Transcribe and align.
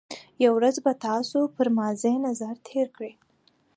یو 0.43 0.51
ورځ 0.57 0.75
به 0.85 0.91
تاسو 1.07 1.37
پر 1.55 1.67
ماضي 1.77 2.13
نظر 2.27 2.55
تېر 2.67 2.87
کړئ. 2.95 3.13